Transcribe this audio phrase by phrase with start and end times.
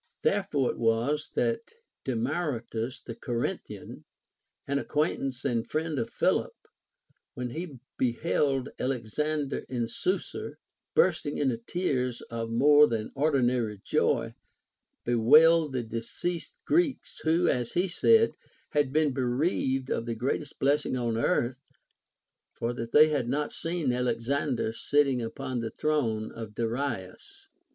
[0.23, 0.33] 7.
[0.35, 1.73] Therefore it was that
[2.05, 4.05] Demaratus the Corinthian,
[4.67, 6.55] an acquaintance and friend of Philip,
[7.35, 10.53] when he beheld Alex ander in Susa,
[10.95, 14.33] bursting into tears of more than ordinary joy,
[15.05, 18.31] bewailed the deceased Greeks, who, as he said,
[18.71, 21.61] had been bereaved of the greatest blessing on earth,
[22.53, 27.49] for that they had not seen Alexander sitting upon the throne of Darius.